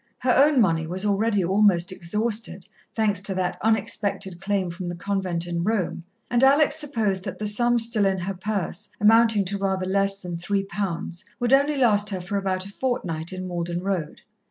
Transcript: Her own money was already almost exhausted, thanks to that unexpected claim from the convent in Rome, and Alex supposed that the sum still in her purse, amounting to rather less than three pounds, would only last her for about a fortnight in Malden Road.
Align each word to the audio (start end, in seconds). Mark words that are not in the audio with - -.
Her 0.17 0.33
own 0.35 0.59
money 0.59 0.87
was 0.87 1.05
already 1.05 1.45
almost 1.45 1.91
exhausted, 1.91 2.65
thanks 2.95 3.19
to 3.21 3.35
that 3.35 3.59
unexpected 3.61 4.41
claim 4.41 4.71
from 4.71 4.89
the 4.89 4.95
convent 4.95 5.45
in 5.45 5.63
Rome, 5.63 6.03
and 6.27 6.43
Alex 6.43 6.75
supposed 6.77 7.23
that 7.25 7.37
the 7.37 7.45
sum 7.45 7.77
still 7.77 8.07
in 8.07 8.17
her 8.17 8.33
purse, 8.33 8.89
amounting 8.99 9.45
to 9.45 9.59
rather 9.59 9.85
less 9.85 10.19
than 10.23 10.37
three 10.37 10.63
pounds, 10.63 11.23
would 11.39 11.53
only 11.53 11.77
last 11.77 12.09
her 12.09 12.19
for 12.19 12.37
about 12.37 12.65
a 12.65 12.69
fortnight 12.73 13.31
in 13.31 13.47
Malden 13.47 13.83
Road. 13.83 14.21